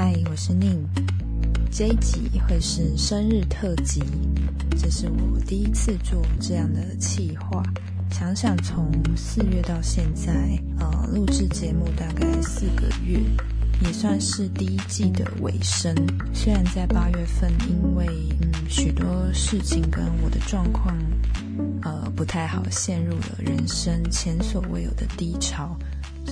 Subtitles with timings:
[0.00, 0.86] 嗨，我是宁。
[1.72, 4.00] 这一集会是生日特辑，
[4.76, 7.64] 这是我第一次做这样的企划。
[8.08, 13.18] 想想从四月到现在，呃，录制节目大概四个月，
[13.80, 15.92] 也算是第一季的尾声。
[16.32, 18.06] 虽然在八月份，因为
[18.40, 19.04] 嗯许多
[19.34, 20.96] 事情跟我的状况，
[21.82, 25.76] 呃不太好，陷入了人生前所未有的低潮。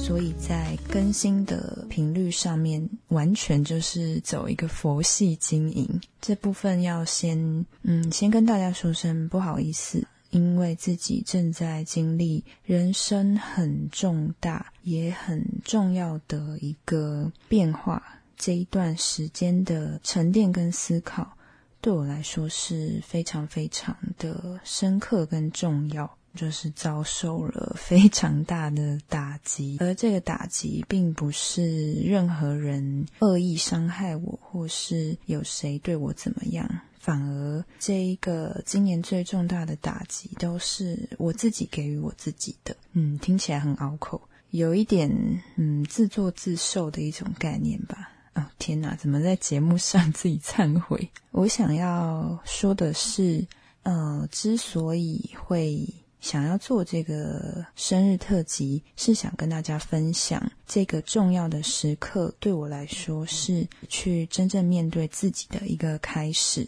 [0.06, 6.00] 所以在更新的频率上面，完全就是走一个佛系经营。
[6.20, 18.00] 这部分要先，嗯，先跟大家说声不好意思，因为自己正在经历人生很重大也很重要的一个变化。
[18.36, 21.36] 这一段时间的沉淀跟思考，
[21.80, 26.08] 对我来说是非常非常的深刻跟重要。
[26.36, 36.68] 就是遭受了非常大的打击，而这个打击并不是任何人恶意伤害我，或是有谁对我怎么样，
[37.00, 42.76] 反而这一个今年最重大的打击都是我自己给予我自己的。
[42.92, 45.10] 嗯，听起来很拗口，有一点
[45.56, 48.12] 嗯自作自受的一种概念吧。
[48.34, 51.08] 哦，天哪，怎么在节目上 自己忏悔？
[51.30, 53.46] 我想要说的是，
[53.82, 55.88] 呃，之所以会。
[56.26, 66.66] 想要做这个生日特辑，是想跟大家分享这个重要的时刻，对我来说是去真正面对自己的一个开始。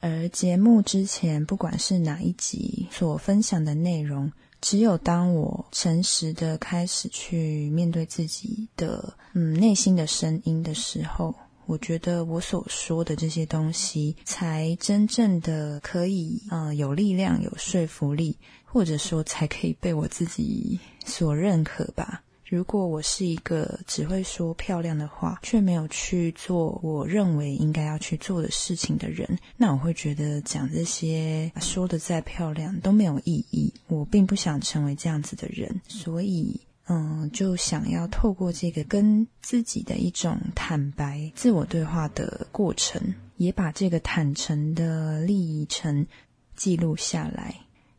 [0.00, 11.34] 而节目之前，不管是哪一集所分享的内容，只有当我诚实的开始去面对自己的嗯内心的声音的时候，
[11.66, 18.36] 我觉得我所说的这些东西，才真正的可以呃有力量、有说服力。
[18.66, 22.24] 或者说，才可以被我自己所认可吧。
[22.44, 33.72] 如果我是一个只会说漂亮的话，却没有去做我认为应该要去做的事情的人，那我会觉得讲这些说的再漂亮都没有意义。
[33.86, 43.00] 我并不想成为这样子的人，所以，嗯，就想要透过这个跟自己的一种坦白、自我对话的过程，
[43.38, 46.06] 也把这个坦诚的历程
[46.54, 47.54] 记录下来。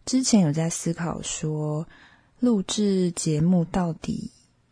[0.06, 1.88] 之前有在思考说，
[2.40, 4.30] 录制节目到底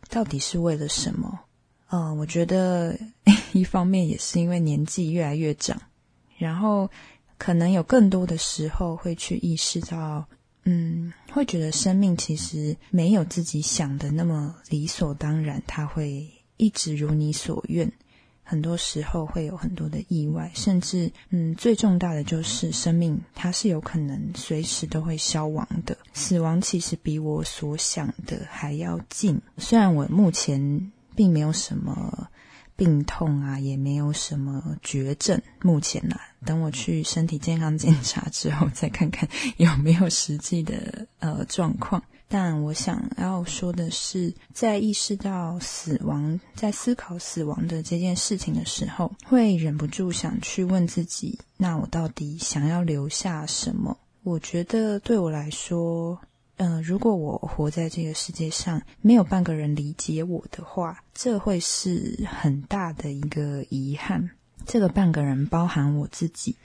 [0.08, 1.40] 到底是为了什么？
[1.90, 2.96] 嗯，我觉得
[3.52, 5.76] 一方面也是因为年纪越来越长，
[6.38, 6.88] 然后
[7.36, 10.24] 可能有更多的时候会去意识到，
[10.64, 17.90] 嗯，会觉得生命其实没有自己想的那么理所当然，它会一直如你所愿。
[18.46, 25.96] 很多时候会有很多的意外，甚至，嗯，最重大的就是生命，它是有可能随时都会消亡的。
[26.12, 29.40] 死亡其实比我所想的还要近。
[29.56, 32.28] 虽然我目前并没有什么
[32.76, 42.02] 病痛啊，也没有什么绝症，目前啊，等我去身体健康检查之后，再看看有没有实际的 呃状况。
[42.26, 53.96] 但我想要说的是，在意识到死亡、在思考死亡的这件事情的时候，会忍不住想去问自己：那我到底想要留下什么？
[54.24, 56.18] 我觉得对我来说，
[56.56, 64.30] 嗯，如果我活在这个世界上，没有半个人理解我的话，这会是很大的一个遗憾。
[64.66, 66.56] 这个半个人包含我自己，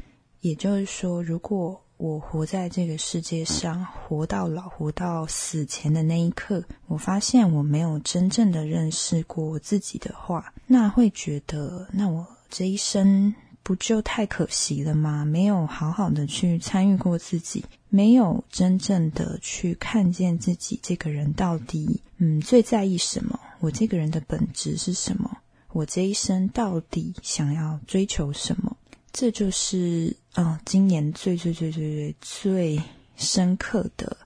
[0.41, 1.81] 也就是说，如果。
[1.99, 13.35] 我活在这个世界上，活到老，活到死前的那一刻，我发现我没有真正的认识过我自己的话，那会觉得，那我这一生
[13.69, 15.23] 不就太可惜了吗？
[15.23, 23.39] 没有好好的去参与过自己，没有真正的去看见自己这个人到底，嗯，最在意什么？
[23.59, 25.37] 我这个人的本质是什么？
[25.71, 28.75] 我这一生到底想要追求什么？
[29.13, 32.81] 这就是，嗯，今年最最最最最最
[33.17, 34.17] 深刻的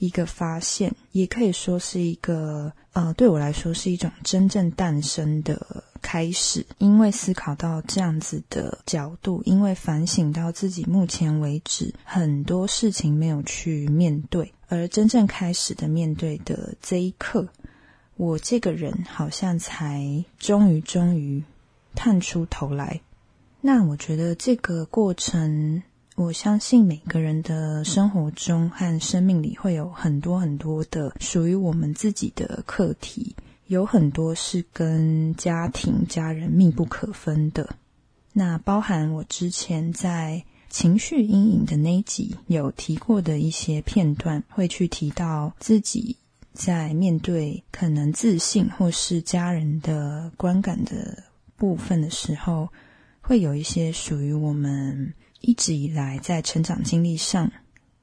[0.00, 6.66] 一个发现，也可以说是一个，呃，对我来说是一种真正诞生的开始。
[6.78, 17.48] 因为思考到这样子的角度，因为反省到自己目前为止很多事情没有去面对，而真正开始的面对的这一刻，
[18.16, 21.42] 我这个人好像才终于终于
[21.94, 23.00] 探出头来。
[23.60, 25.82] 那我觉得这个过程，
[26.16, 33.34] 我相信每个人的生活中和生命里会有很多很多的属于我们自己的课题，
[33.72, 37.76] 有很多是跟家庭、家人密不可分的。
[38.32, 46.16] 那包含我之前在情绪阴影的那一集有提过的一些片段，会去提到自己
[46.52, 51.24] 在面对可能自信或是家人的观感的。
[51.54, 52.68] 部分的时候，
[53.20, 57.48] 会有一些属于我们一直以来在成长经历上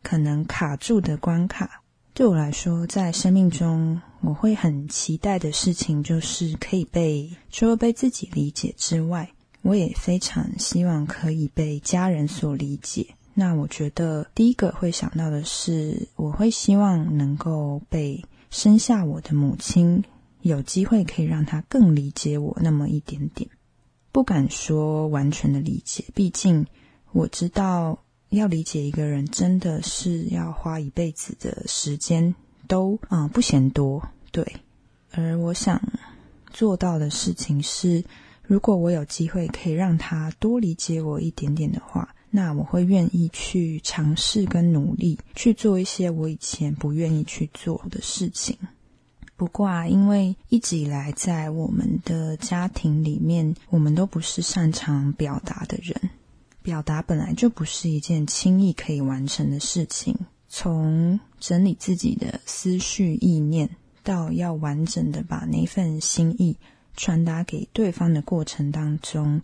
[0.01, 1.81] 可能卡住的关卡。
[2.13, 9.31] 对我来说，在生命中，我会很期待的事情，就是可以被除了被自己理解之外，
[9.61, 13.07] 我也非常希望可以被家人所理解。
[13.33, 20.03] 那我觉得第一个会想到的是，我会希望能够被生下我的母亲
[20.41, 23.49] 有机会可以让她更理解我那么一点点，
[24.11, 26.65] 不敢说完全的理解，毕竟
[27.13, 32.35] 我知道要理解一个人真的是要花一辈子的时间，
[32.69, 34.01] 都啊不嫌多。
[34.31, 34.55] 对，
[35.11, 35.81] 而我想
[36.53, 38.05] 做到的事情是，
[38.43, 42.15] 如果我有机会可以让他多理解我一点点的话。
[42.31, 48.55] 那我会愿意去尝试跟努力去做一些我以前不愿意去做的事情。
[49.35, 56.11] 不过啊，因为一直以来在我们的家庭里面，我们都不是擅长表达的人，
[56.61, 60.15] 表达本来就不是一件轻易可以完成的事情。
[60.49, 63.69] 从整理自己的思绪意念，
[64.03, 66.57] 到要完整的把那份心意
[66.97, 69.41] 传达给对方的过程当中。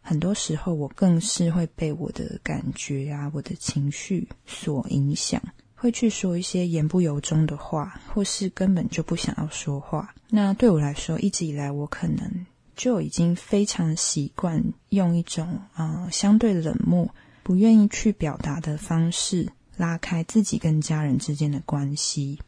[0.00, 5.40] 很多时候，我更是会被我的感觉啊、我的情绪所影响，
[5.74, 10.14] 会去说一些言不由衷的话，或是根本就不想要说话。
[10.30, 17.06] 那对我来说，一直以来我可能就已经非常习惯用一种啊相对冷漠、
[17.42, 22.38] 不愿意去表达的方式，拉开自己跟家人之间的关系。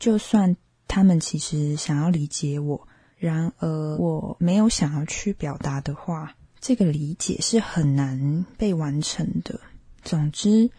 [0.00, 0.56] 就算
[0.88, 6.34] 他们其实想要理解我，然而我没有想要去表达的话。
[6.60, 9.58] 这个理解是很难被完成的。
[10.02, 10.70] 总之，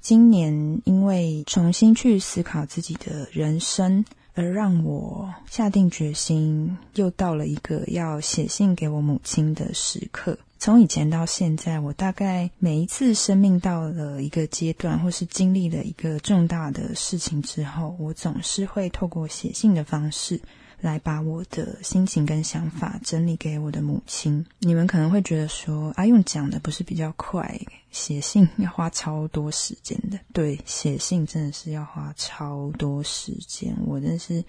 [0.00, 10.38] 今年因为重新去思考自己的人生，而让我下定决心，又到了一个要写信给我母亲的时刻。
[10.60, 20.38] 从以前到现在，我大概每一次生命到了一个阶段，或是经历了一个重大的事情之后，我总是会透过写信的方式。
[20.82, 24.46] 来把我的心情跟想法整理给我的母亲。
[24.60, 27.60] 你们可能会觉得说，啊，用讲的不是比较快，
[27.90, 30.18] 写信要花超多时间的。
[30.32, 33.76] 对，写信真的是要花超多时间。
[33.84, 34.42] 我真是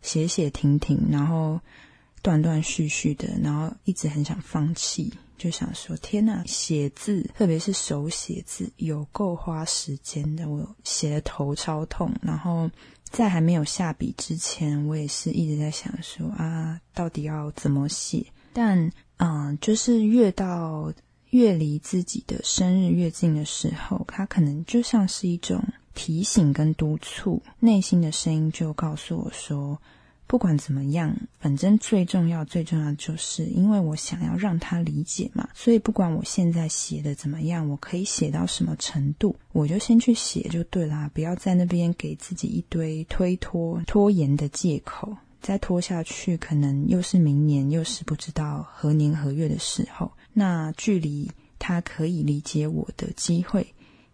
[0.00, 1.60] 写写停停，然后
[2.22, 10.48] 断断续续的，然后一直很想放弃，就想说，天呐，写字，特别是手写字，有够花时间的。
[10.48, 12.70] 我写的头超痛，然后。
[13.12, 18.24] 在还没有下笔之前，我也是一直在想说啊，到底要怎么写？
[18.54, 20.90] 但嗯，就是越到
[21.28, 25.62] 越离自己的生日越近的时候，它可能就像是一种
[25.92, 29.78] 提醒跟督促，内心的声音就告诉我说。
[30.32, 53.66] 不管怎么样，反正最重要、最重要的就是，因为我想要让他理解嘛，所以不管我现在写的怎么样，我可以写到什么程度，我就先去写就对啦，不要在那边给自己一堆推脱、拖延的借口，再拖下去，可能又是明年，又是不知道何年何月的时候，那距离他可以理解我的机会，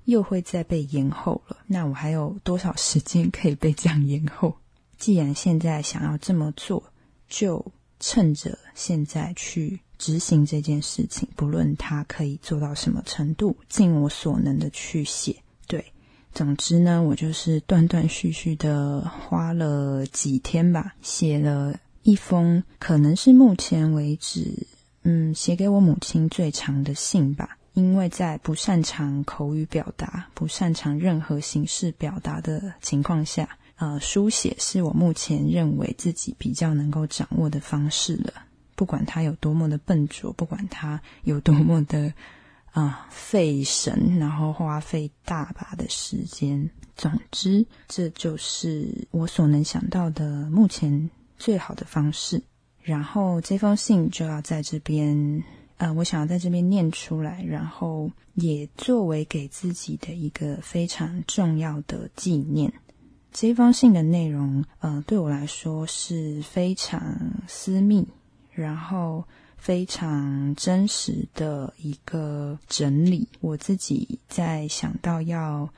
[0.07, 1.59] 又会再被延后了。
[1.69, 4.57] 那我还有多少时间可以被这样延后？
[4.99, 6.83] 既然现在想要这么做，
[7.29, 7.65] 就
[8.01, 11.29] 趁着现在去执行这件事情。
[11.37, 15.37] 不论他可以做到什么程度，尽我所能的去写。
[15.69, 15.85] 对，
[16.33, 24.67] 总之呢，我就是断断续续的花了几天吧，写了一封可能是目前为止，
[25.03, 27.57] 嗯，写给我母亲最长的信吧。
[27.75, 33.49] 因为在不擅长口语表达、不擅长任何形式表达的情况下。
[33.79, 38.33] 呃，书写是我目前认为自己比较能够掌握的方式了。
[38.75, 42.13] 不管它有多么的笨拙，不管它有多么的
[42.73, 51.09] 啊费神，然后花费大把的时间，总之，这就是我所能想到的目前
[51.39, 52.43] 最好的方式。
[52.83, 55.45] 然后这封信就要在这边，
[55.77, 62.73] 呃，我想要在这边念出来，然后也作为给自己的一个非常重要的纪念。
[63.41, 67.01] 这封信的内容，呃，对我来说是非常
[67.47, 68.05] 私密，
[68.51, 69.23] 然后
[69.57, 73.29] 非常真实的一个整理。
[73.41, 75.73] 我自己在想到要，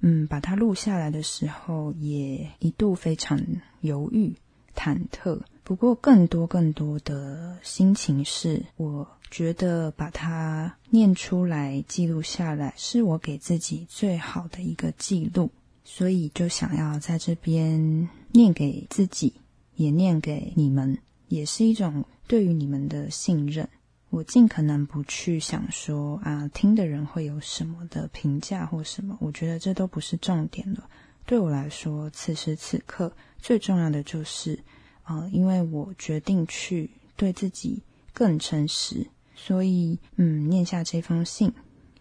[0.00, 3.40] 嗯，把它录下来的时候，也一度非常
[3.80, 4.34] 犹豫、
[4.74, 5.40] 忐忑。
[5.62, 15.48] 不过，更多、更多的心情是，我觉得把它念出来、记录下来，是我给自己最好的一个记录。
[15.90, 19.32] 所以就想要在这边念给自己，
[19.76, 20.98] 也念给你们。
[21.28, 23.66] 也是一种对于你们的信任。
[24.10, 30.86] 我尽可能不去想说啊，听的人会有什么的评价或什么，我觉得这都不是重点了。
[31.24, 34.62] 对我来说，此时此刻最重要的就是，
[35.04, 41.50] 啊，因为我决定去对自己更诚实，所以，嗯，念下这封信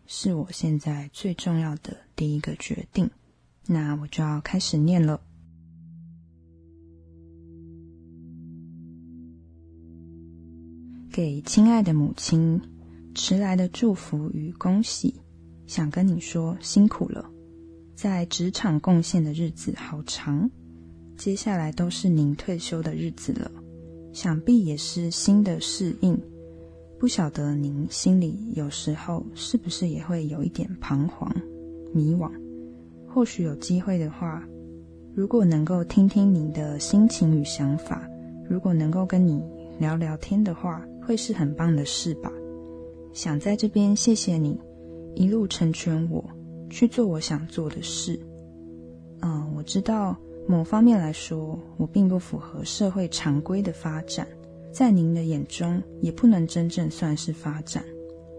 [0.08, 3.10] 是我现在最重要的第一个决定。
[3.68, 5.20] 那我就要开始念了。
[11.12, 12.62] 给亲爱的母亲
[13.16, 15.16] 迟来的祝福与恭喜，
[15.66, 17.28] 想跟你说辛苦了，
[17.96, 20.50] 在职场贡献的日子好长，
[21.18, 23.52] 接下来都是您退休的日子了，
[24.14, 26.16] 想必也是新的适应。
[27.00, 31.36] 不晓得您心里有时候是不是也会有一点彷徨、
[31.94, 32.47] 迷惘？
[33.08, 34.48] 或许有机会的话，
[35.16, 38.08] 如果能够听听你的心情与想法，
[38.50, 39.44] 如果能够跟你
[39.80, 40.86] 聊聊天的话。
[41.08, 42.30] 会是很棒的事吧？
[43.14, 44.60] 想在这边谢谢你，
[45.16, 46.22] 一路成全我
[46.70, 48.20] 去做我想做的事。
[49.22, 54.28] 嗯，我知道某方面来说，我并不符合社会常规的发展，
[54.70, 57.82] 在您的眼中也不能真正算是发展。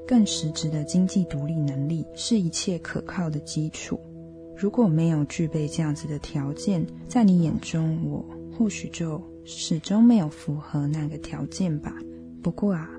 [0.06, 3.98] 更实质的经济独立能力是一切可靠的基础。
[4.60, 11.94] 如果没有具备这样子的条件，在你眼中，我或许就始终没有符合那个条件吧。
[12.42, 12.90] 不过啊，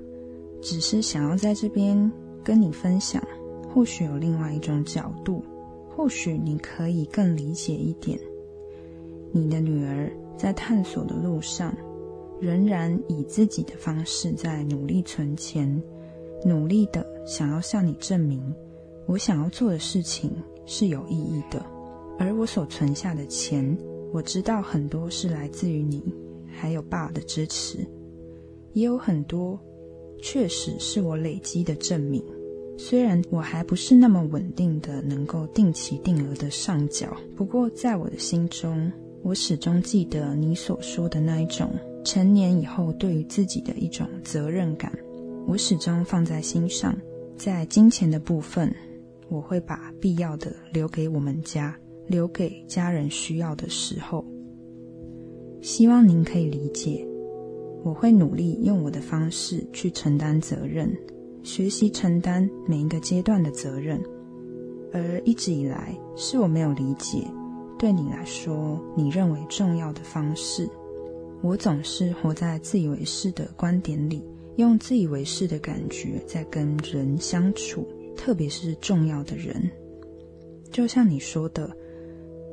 [0.62, 2.10] 只是想要在这边
[2.42, 3.22] 跟你分享，
[3.68, 5.44] 或许有另外一种角度，
[5.94, 8.18] 或许你可以更理解一点。
[9.30, 11.76] 你的女儿在探索的路上，
[12.40, 15.82] 仍然以自己的方式在努力存钱，
[16.42, 18.42] 努力的想要向你证明，
[19.04, 20.32] 我想要做的事情
[20.70, 21.60] 是有意义的。
[22.16, 23.76] 而我所存下的钱，
[24.12, 26.00] 我知道很多是来自于你，
[26.46, 27.78] 还有爸的支持。
[28.72, 29.58] 也有很多，
[30.22, 32.22] 确实是我累积的证明。
[32.78, 38.90] 虽然我还不是那么稳定的能够定期定额的上缴，不过在我的心中，
[39.22, 41.68] 我始终记得你所说的那一种
[42.04, 44.96] 成年以后对于自己的一种责任感。
[45.48, 46.96] 我始终放在心上，
[47.36, 48.72] 在金钱的部分，
[49.30, 51.74] 我会把必要的留给我们家，
[52.08, 54.24] 留给家人需要的时候。
[55.62, 57.06] 希望您可以理解。
[57.82, 60.94] 我会努力用我的方式去承担责任，
[61.42, 63.98] 学习承担每一个阶段的责任。
[64.92, 67.26] 而一直以来是我没有理解，
[67.78, 70.68] 对你来说你认为重要的方式。
[71.42, 74.22] 我总是活在自以为是的观点里，
[74.56, 77.86] 用自以为是的感觉在跟人相处，
[78.20, 79.70] 特别是重要的人。
[80.70, 81.74] 就像你说的，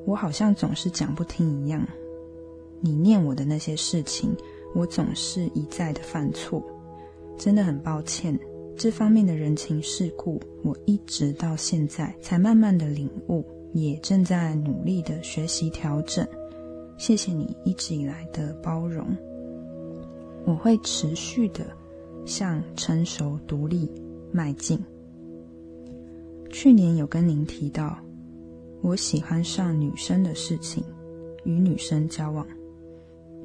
[0.05, 1.85] 我好像总是讲不听一样。
[2.79, 4.33] 你念我的那些事情。
[4.75, 6.61] 我总是一再的犯错，
[7.37, 8.37] 真的很抱歉。
[8.75, 13.43] 这方面的人情世故，我一直到现在才慢慢的领悟，
[13.73, 16.27] 也正在努力的学习调整。
[16.97, 19.07] 谢谢你一直以来的包容，
[20.45, 21.65] 我会持续的
[22.25, 23.89] 向成熟独立
[24.31, 24.77] 迈进。
[26.51, 27.97] 去年有跟您提到，
[28.81, 30.83] 我喜欢上女生的事情，
[31.43, 32.45] 与女生交往。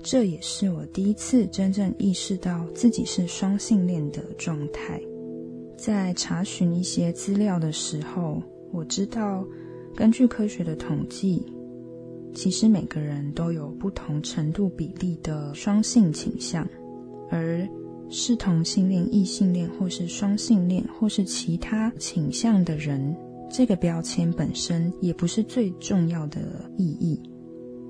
[0.02, 5.00] 这也是我第一次真正意识到自己是双性恋的状态。
[5.76, 8.42] 在查询一些资料的时候，
[8.72, 9.44] 我知道，
[9.94, 11.44] 根据科学的统计，
[12.34, 16.66] 其实每个人都有不同程度比例的双性倾向，
[17.30, 17.66] 而
[18.12, 23.16] 是同性恋、异性恋或是双性恋或是其他倾向的人，
[23.50, 26.40] 这个标签本身也不是最重要的
[26.76, 27.18] 意义。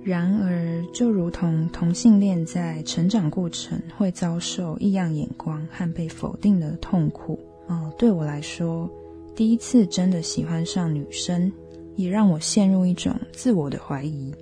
[0.05, 7.39] 然而，就如同同性恋在成长过程会遭受异样眼光和被否定的痛苦，
[7.69, 8.89] 哦，对我来说，
[9.35, 11.51] 第一次真的喜欢上女生，
[11.97, 14.33] 也让我陷入一种自我的怀疑，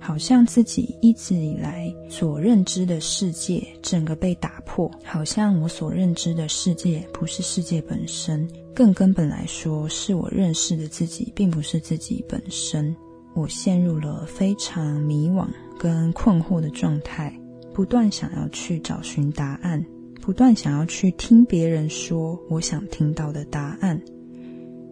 [0.00, 12.96] 好像自己一直以来所认知的世界整个被打破，好像我所认知的世界不是世界本身，更根本来说，是我认识的自己并不是自己本身。
[13.34, 15.46] 我陷入了非常迷惘
[15.78, 17.32] 跟困惑的状态，
[17.72, 19.84] 不断想要去找寻答案，
[20.20, 24.00] 不断想要去听别人说我想听到的答案，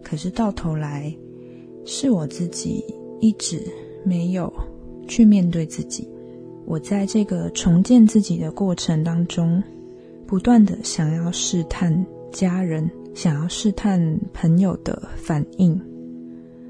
[0.01, 1.13] 可是到头来，
[1.83, 2.81] 是我自己
[3.19, 3.61] 一直
[4.05, 4.51] 没有
[5.09, 6.07] 去面对自己。
[6.65, 9.61] 我在这个重建自己的过程当中，
[10.25, 13.99] 不断的想要试探家人，想要试探
[14.31, 15.77] 朋友的反应。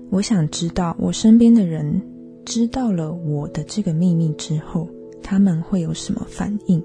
[0.10, 2.02] 我想知道，我身边的人
[2.46, 4.88] 知道了我的这个秘密之后，
[5.22, 6.82] 他们会有什么反应？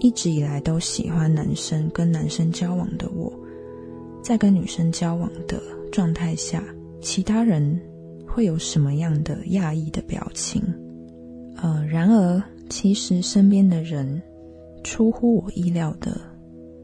[0.00, 3.32] 一直以来都喜欢男生，跟男生交往的我，
[4.22, 6.64] 在跟女生交往的状态下，
[7.00, 7.80] 其他人
[8.32, 10.62] 会有什么样的讶异的表情？
[11.56, 14.20] 呃，然而，其实身边的人
[14.82, 16.16] 出乎我意料的。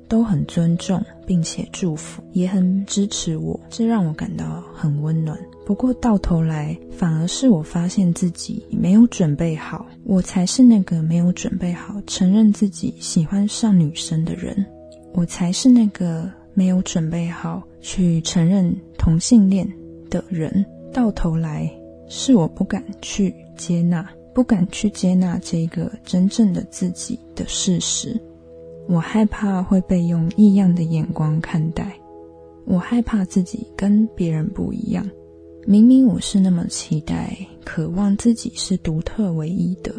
[0.09, 5.37] 都很尊重，并且祝福，也很支持我，这让我感到很温暖。
[5.67, 14.65] 不过到头来，反而是我发现自己没有准备好，我才是那个没有准备好承认自己喜欢上女生的人，
[15.13, 19.69] 我才是那个没有准备好去承认同性恋
[20.09, 20.65] 的人。
[20.97, 21.71] 到头来，
[22.09, 28.19] 是我不敢去接纳，不敢去接纳这个真正的自己的事实。
[28.89, 31.95] 我害怕会被用异样的眼光看待，
[32.65, 35.07] 我害怕自己跟别人不一样。
[35.67, 39.95] 明明我是那么期待、渴望自己是独特唯一的，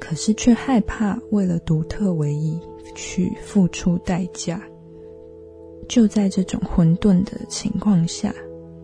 [0.00, 2.58] 可是却害怕为了独特唯一
[2.96, 4.60] 去付出代价。
[5.86, 8.34] 就在这种混沌的情况下，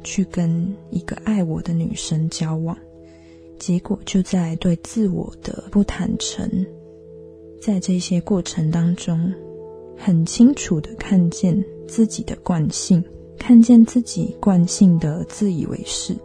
[0.03, 2.77] 去跟一个爱我的女生交往，
[3.59, 6.67] 结果就在对自我的不坦诚。
[7.61, 9.33] 在这些过程当中，
[9.97, 13.03] 很清楚的看见自己的惯性，
[13.39, 16.17] 看见自己惯性的自以为是，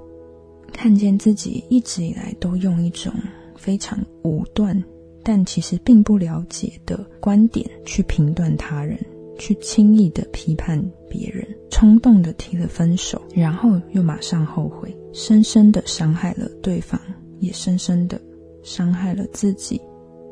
[0.74, 3.14] 看见自己一直以来都用一种
[3.56, 4.84] 非常武断，
[5.24, 9.00] 但其实并不了解的观点去评断他人，
[9.38, 17.00] 去轻易的批判别人，冲动的提了分手，然后又马上后悔，深深的伤害了对方，
[17.40, 18.20] 也深深的
[18.64, 19.80] 伤害了自己，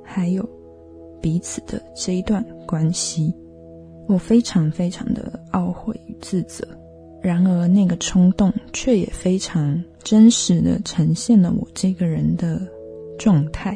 [0.03, 0.47] 还有。
[1.21, 3.33] 彼此的这一段关系，
[4.07, 6.67] 我非常非常的懊悔与自责。
[7.19, 12.61] 然而，那个冲动却也非常真实的呈现了我这个人的
[13.17, 13.75] 状态。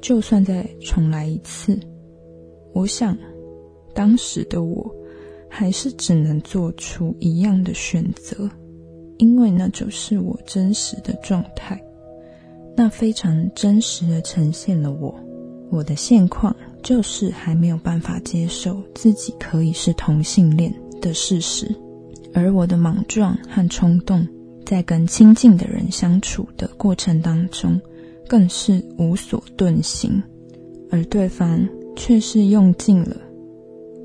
[0.00, 1.78] 就算再重来一次，
[2.72, 3.16] 我想，
[3.98, 4.94] 当时的我
[5.48, 8.48] 还是只能做出一样的选择，
[9.16, 11.82] 因为那就是我真实的状态。
[12.76, 15.12] 那非常真实的呈现了我
[15.68, 16.54] 我的现况。
[16.80, 21.68] 就是还没有办法接受自己可以是同性恋的事实，
[22.32, 24.24] 而我的莽撞和冲动，
[24.64, 27.78] 在跟亲近的人相处的过程当中，
[28.28, 30.22] 更是无所遁形，
[30.88, 33.16] 而对方却是用尽了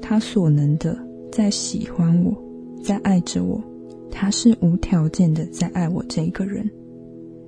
[0.06, 0.98] 他所能的
[1.32, 2.36] 在喜欢我，
[2.84, 3.60] 在爱着我，
[4.12, 6.70] 他是无条件的在爱我这一个人，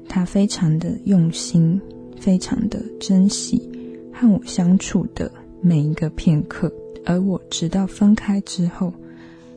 [0.08, 1.80] 他非常的用心，
[2.18, 3.70] 非常的珍惜。
[4.14, 6.72] 和我相处的每一个片刻，
[7.04, 8.94] 而我直到分开之后，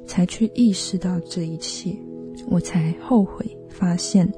[0.04, 1.96] 才去意识到这一切，
[2.48, 4.28] 我才后悔，发现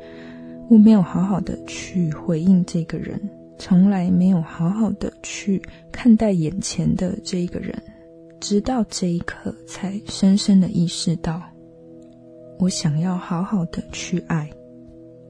[0.68, 3.18] 我没有好好的去回应这个人，
[3.58, 7.74] 从来没有好好的去看待眼前的这一个人，
[8.40, 11.42] 直到这一刻，才深深的意识到，
[12.58, 14.50] 我想要好好的去爱，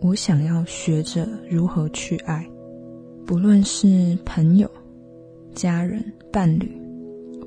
[0.00, 2.48] 我想要学着如何去爱，
[3.26, 4.70] 不论是朋友。
[5.52, 6.00] 家人、
[6.32, 6.70] 伴侣，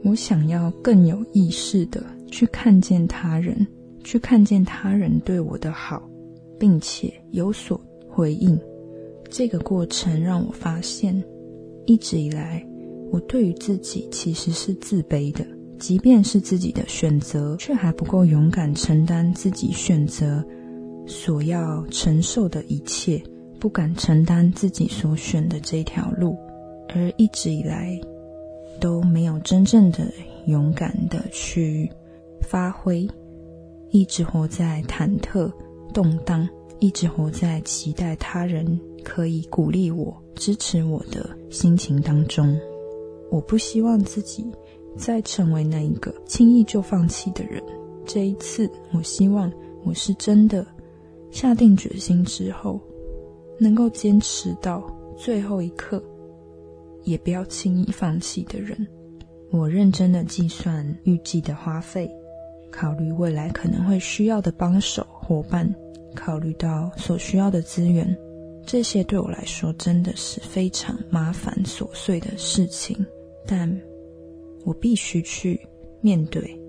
[0.04, 3.66] 我想要更有意识的去看见他人，
[4.04, 6.04] 去看见他人对我的好，
[6.60, 8.60] 并且有所回应。
[9.30, 11.24] 这个过程让我发现，
[11.86, 12.64] 一直以来
[13.14, 15.46] 我对于自己其实是自卑的，
[15.78, 20.44] 即便是自己的选择，却还不够勇敢承担自己选择
[21.06, 23.22] 所要承受的一切，
[23.60, 26.36] 不敢承担自己所选的这条路。
[26.90, 28.02] 而一直以来
[28.80, 30.12] 都没有真正的
[30.48, 31.88] 勇敢的去
[32.42, 33.08] 发挥，
[33.92, 35.52] 一直活在忐忑、
[35.94, 36.50] 动荡，
[36.80, 42.60] 一直活在期待他人可以鼓励我、支持我的心情当中。
[43.34, 44.46] 我不希望自己
[44.96, 47.60] 再成为那一个轻易就放弃的人。
[48.06, 49.52] 这一次，我希望
[49.84, 50.64] 我是真的
[51.32, 52.80] 下定决心之后，
[53.58, 54.84] 能够坚持到
[55.18, 56.02] 最后一刻。
[57.06, 58.88] 也不要轻易放弃的人。
[59.50, 62.08] 我认真的计算预计的花费，
[62.72, 65.68] 考虑未来可能会需要的帮手伙伴，
[66.16, 68.16] 考虑到所需要的资源，
[68.66, 72.96] 这些对我来说真的是非常麻烦琐碎的事情。
[73.46, 73.82] 但
[74.64, 75.60] 我必须去
[76.02, 76.60] 面对，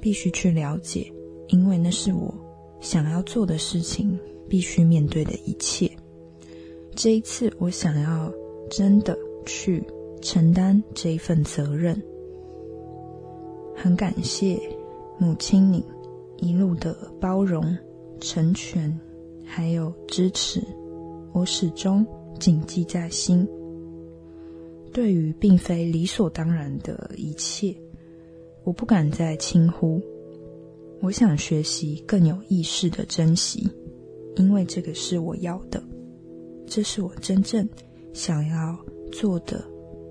[0.00, 1.10] 必须去了解，
[1.48, 2.34] 因为那是我
[2.80, 5.90] 想要做的事情，必须面对的一切。
[6.94, 8.32] 这一次，我想要
[8.70, 9.16] 真的。
[9.46, 9.82] 去
[10.20, 12.00] 承担这一份责任，
[13.74, 14.60] 很感谢
[15.18, 15.82] 母亲你
[16.36, 17.64] 一路的包容、
[18.20, 18.94] 成全，
[19.42, 20.62] 还有支持，
[21.32, 22.06] 我始终
[22.38, 23.48] 谨记在心。
[24.92, 27.74] 对于并非理所当然的一切，
[28.64, 30.00] 我不敢再轻忽。
[31.00, 33.68] 我想学习更有意识的珍惜，
[34.36, 35.82] 因为这个是我要的，
[36.66, 37.66] 这是我真正
[38.12, 38.78] 想要
[39.10, 39.64] 做的、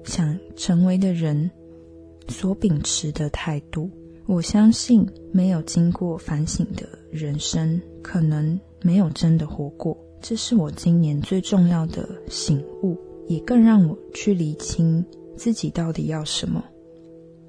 [0.04, 1.50] 想成为的人
[2.28, 3.90] 所秉持的态度。
[4.26, 9.98] 我相信，没有经过反省的人生，可能没有真的活过。
[10.22, 12.98] 这是我今年最重要的醒悟，
[13.30, 15.06] 也更让我去理清
[15.38, 16.62] 自己到底要什么，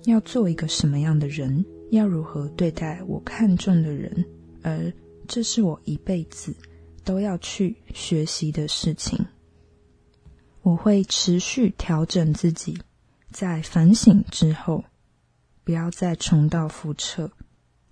[0.05, 4.25] 要做一个什么样的人，要如何对待我看重的人，
[4.62, 4.93] 而
[5.27, 6.55] 这是我一辈子
[7.03, 9.19] 都要去学习的事情。
[10.61, 12.79] 我会持续调整自己，
[13.33, 14.85] 在反省之后，
[15.64, 17.31] 不要再重蹈覆辙，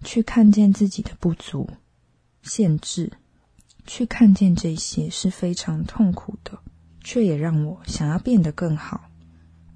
[0.05, 1.66] 去看见自己的不足、
[2.42, 3.11] 限制。
[3.87, 6.59] 去看见这些是非常痛苦的，
[7.02, 9.11] 却也让我想要变得更好，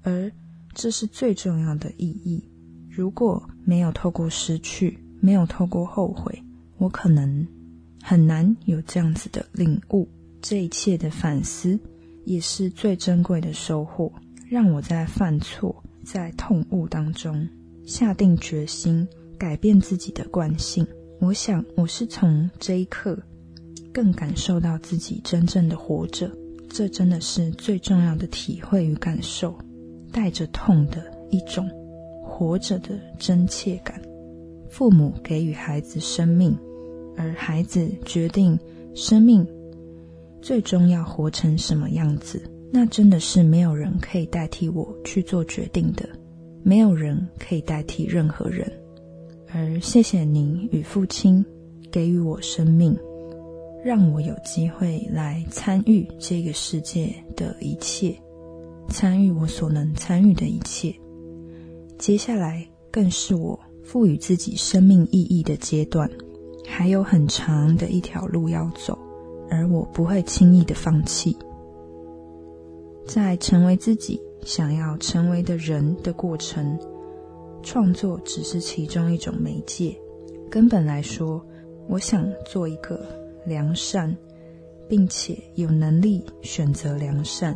[0.01, 0.31] 而
[0.73, 2.43] 这是最重要的意义。
[2.89, 6.43] 如果没有透过失去，没有透过后悔，
[6.77, 7.47] 我可能
[8.01, 10.07] 很难有这样子的领悟。
[10.41, 11.79] 这一切的反思
[12.25, 14.11] 也是最珍贵的收获，
[14.49, 17.47] 让我在犯错、在痛悟当中
[17.85, 19.07] 下定决心
[19.37, 20.85] 改变自己的惯性。
[21.19, 23.17] 我想，我是从这一刻。
[23.93, 26.27] 更感受到自己真正的活着，
[26.73, 29.53] 这真的是最重要的体会与感受，
[30.11, 31.69] 带着痛的一种
[32.23, 34.01] 活着的真切感。
[34.71, 36.57] 父母给予孩子生命，
[37.15, 38.57] 而孩子决定
[38.95, 39.47] 生命
[40.41, 46.09] 最终要活成什么样子，那真的是没有人可以代替我去做决定的，
[46.63, 48.67] 没有人可以代替任何人。
[49.53, 51.45] 而谢谢您与父亲
[51.91, 52.97] 给予我生命。
[53.83, 58.15] 让我有机会来参与这个世界的一切，
[58.87, 60.93] 参与我所能参与的一切。
[61.97, 66.09] 接下来更是我赋予自己生命意义的阶段，
[66.65, 68.97] 还有很长的一条路要走，
[69.49, 71.35] 而我不会轻易的放弃。
[73.05, 76.79] 在成为自己想要成为的人的过程，
[77.61, 79.93] 创作只是其中一种媒介。
[80.49, 81.45] 根本来说，
[81.89, 83.05] 我想做一个。
[83.45, 84.15] 良善，
[84.87, 87.55] 并且有能力选择良善，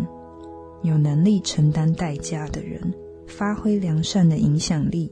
[0.83, 2.81] 有能力承担代价的人，
[3.27, 5.11] 发挥良善的影响力，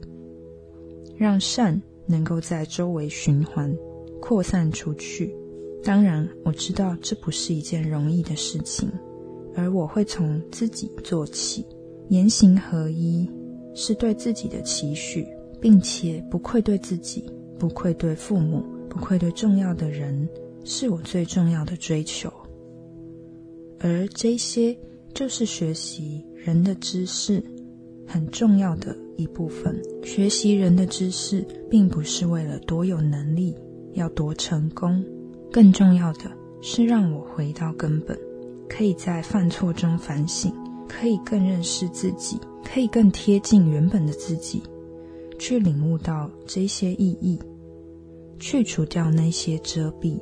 [1.16, 3.74] 让善能够在周围循环、
[4.20, 5.34] 扩散出去。
[5.82, 8.90] 当然，我知道这不是一件容易的事情，
[9.54, 11.64] 而我会从自己做起，
[12.08, 13.30] 言行合一，
[13.74, 15.26] 是对自己的期许，
[15.60, 17.24] 并且不愧对自己，
[17.58, 20.28] 不愧对父母，不愧对重要的人。
[20.66, 22.30] 是我最重要的追求，
[23.78, 24.76] 而这些
[25.14, 27.42] 就是学习人的知识
[28.04, 29.80] 很重要的一部分。
[30.02, 33.54] 学习人的知识，并不是为了多有能力，
[33.92, 35.04] 要多成功，
[35.52, 38.18] 更重要的是让我回到根本，
[38.68, 40.52] 可以在犯错中反省，
[40.88, 44.60] 可以更认识自己，可以更贴近原本的自己，
[45.38, 47.38] 去领悟到这些意义，
[48.40, 50.20] 去除掉那些遮蔽。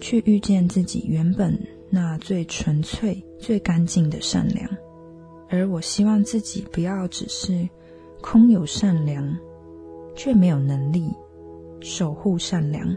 [0.00, 1.58] 去遇见自己原本
[1.90, 4.68] 那最纯粹、最干净的善良，
[5.48, 7.68] 而我希望自己不要只是
[8.20, 9.36] 空有善良，
[10.14, 11.10] 却没有能力
[11.80, 12.96] 守护善良，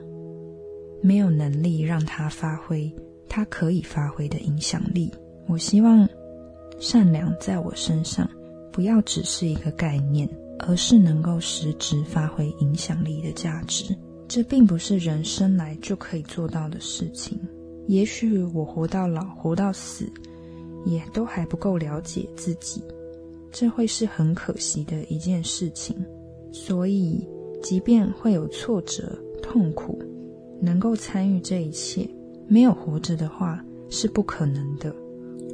[1.01, 2.91] 没有能力让它发挥
[3.29, 5.11] 它可以发挥的影响力。
[5.47, 6.07] 我希望
[6.79, 8.29] 善良在我身上
[8.71, 13.95] 不要只是一个概念，而是能够实质发挥影响力的价值。
[14.33, 17.37] 这并不是人生来就可以做到的事情。
[17.87, 20.09] 也许我活到老，活到死，
[20.85, 22.81] 也都还不够了解自己，
[23.51, 25.93] 这会是很可惜的一件事情。
[26.49, 27.27] 所以，
[27.61, 30.01] 即便会有挫折、痛苦，
[30.61, 32.09] 能够参与这一切，
[32.47, 34.95] 没有活着的话是不可能的。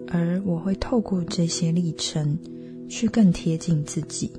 [0.07, 2.37] 而我会透过这些历程，
[2.87, 4.31] 去更贴近自己。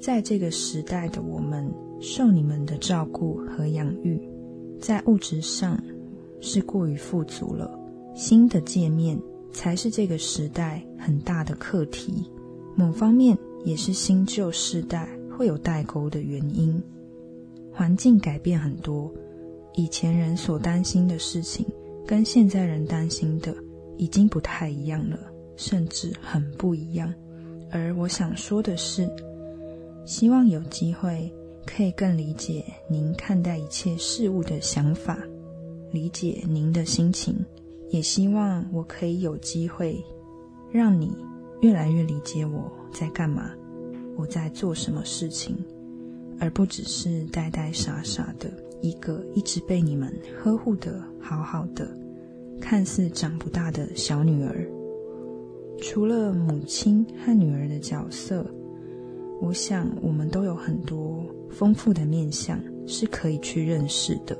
[0.00, 1.70] 在这个时代的我们。
[2.02, 4.20] 受你们的照顾和养育，
[4.80, 5.80] 在物质上
[6.40, 7.78] 是过于富足了。
[8.12, 9.16] 新的界面
[9.52, 12.28] 才是这个时代很大的课题，
[12.74, 16.82] 某方面也是新旧世代会有代沟的原因。
[17.72, 19.08] 环境改变很多，
[19.74, 21.64] 以前人所担心的事情，
[22.04, 23.54] 跟现在人担心的
[23.96, 25.16] 已经不太一样了，
[25.56, 27.14] 甚至很不一样。
[27.70, 29.08] 而我想说的是，
[30.04, 31.32] 希望有机会。
[31.66, 35.18] 可以更理解您看待一切事物的想法，
[35.90, 37.34] 理解您的心情，
[37.90, 40.02] 也希望我可以有机会
[40.70, 41.16] 让你
[41.60, 43.50] 越来越理解我在干嘛，
[44.16, 45.56] 我在做什么事情，
[46.38, 51.88] 而不只是呆呆傻傻的一个一直被你们呵护的好好的、
[52.60, 54.68] 看似长不大的小女儿。
[55.80, 58.44] 除了母亲和女儿的角色，
[59.40, 64.36] 我想我们都有很多丰富的面相是可以去认识的。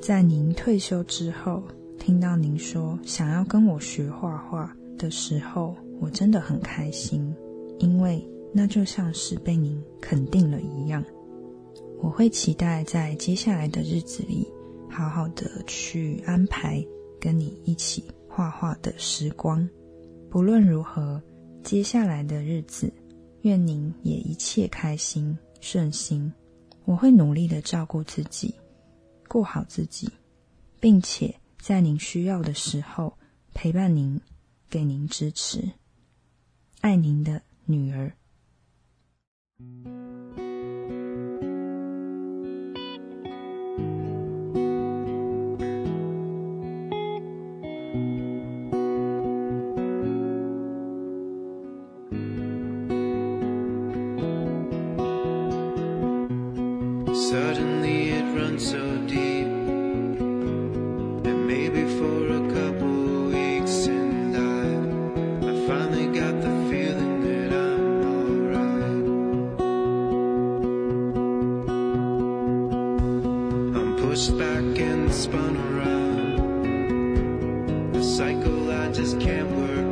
[0.00, 1.62] 在您退休之后，
[1.98, 7.34] 听到您说想要跟我学画画的时候，我真的很开心，
[7.78, 11.02] 因为那就像是被您肯定了一样。
[12.00, 14.46] 我会期待在接下来的日子里，
[14.90, 16.84] 好好的去安排
[17.20, 19.66] 跟你一起画画的时光。
[20.28, 21.22] 不论如何，
[21.62, 22.92] 接下来的日子，
[23.42, 26.30] 愿您也一切开心顺心。
[26.84, 28.54] 我会努力的照顾自己，
[29.28, 30.10] 顾好自己，
[30.80, 33.16] 并且在您需要的时候
[33.54, 34.20] 陪伴您，
[34.68, 35.70] 给您支持。
[36.80, 38.12] 爱您的女儿。
[75.12, 76.62] Spun around.
[77.92, 79.91] The cycle I just can't work